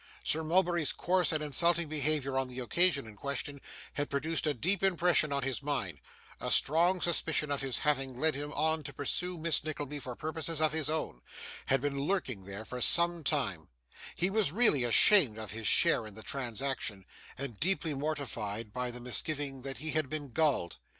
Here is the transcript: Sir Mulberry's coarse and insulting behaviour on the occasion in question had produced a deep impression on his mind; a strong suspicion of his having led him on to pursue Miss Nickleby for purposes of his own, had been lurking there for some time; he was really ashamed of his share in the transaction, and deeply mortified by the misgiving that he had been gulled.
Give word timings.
Sir 0.23 0.43
Mulberry's 0.43 0.91
coarse 0.93 1.31
and 1.31 1.43
insulting 1.43 1.87
behaviour 1.87 2.35
on 2.35 2.47
the 2.47 2.57
occasion 2.57 3.05
in 3.05 3.15
question 3.15 3.61
had 3.93 4.09
produced 4.09 4.47
a 4.47 4.53
deep 4.55 4.81
impression 4.81 5.31
on 5.31 5.43
his 5.43 5.61
mind; 5.61 5.99
a 6.39 6.49
strong 6.49 7.01
suspicion 7.01 7.51
of 7.51 7.61
his 7.61 7.77
having 7.77 8.17
led 8.17 8.33
him 8.33 8.51
on 8.53 8.81
to 8.81 8.93
pursue 8.93 9.37
Miss 9.37 9.63
Nickleby 9.63 9.99
for 9.99 10.15
purposes 10.15 10.59
of 10.59 10.71
his 10.73 10.89
own, 10.89 11.21
had 11.67 11.81
been 11.81 11.99
lurking 11.99 12.45
there 12.45 12.65
for 12.65 12.81
some 12.81 13.23
time; 13.23 13.69
he 14.15 14.31
was 14.31 14.51
really 14.51 14.83
ashamed 14.83 15.37
of 15.37 15.51
his 15.51 15.67
share 15.67 16.07
in 16.07 16.15
the 16.15 16.23
transaction, 16.23 17.05
and 17.37 17.59
deeply 17.59 17.93
mortified 17.93 18.73
by 18.73 18.89
the 18.89 18.99
misgiving 18.99 19.61
that 19.61 19.77
he 19.77 19.91
had 19.91 20.09
been 20.09 20.29
gulled. 20.29 20.79